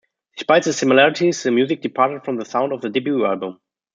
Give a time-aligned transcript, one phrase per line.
[0.35, 3.59] Despite the similarities, the music departed from the sound of the debut album.